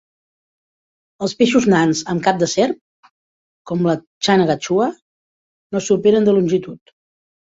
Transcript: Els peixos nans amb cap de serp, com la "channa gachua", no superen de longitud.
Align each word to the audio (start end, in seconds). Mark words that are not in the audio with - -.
Els 1.25 1.35
peixos 1.41 1.67
nans 1.73 1.99
amb 2.13 2.23
cap 2.27 2.39
de 2.43 2.47
serp, 2.53 3.11
com 3.71 3.85
la 3.89 3.95
"channa 4.27 4.49
gachua", 4.53 4.87
no 5.77 5.83
superen 5.89 6.29
de 6.31 6.37
longitud. 6.39 6.95